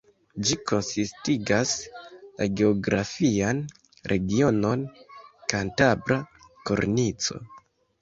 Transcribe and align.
Ĝi 0.47 0.55
konsistigas 0.69 1.73
la 2.39 2.49
geografian 2.63 3.63
regionon 4.15 4.89
Kantabra 5.55 6.23
Kornico. 6.53 7.43